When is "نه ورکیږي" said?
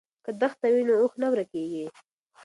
1.21-1.85